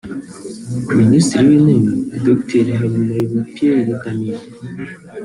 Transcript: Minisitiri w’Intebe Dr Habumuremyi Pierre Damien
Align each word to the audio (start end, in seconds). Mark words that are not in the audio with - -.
Minisitiri 0.99 1.55
w’Intebe 1.63 2.17
Dr 2.27 2.65
Habumuremyi 2.79 3.41
Pierre 3.53 3.93
Damien 4.03 4.43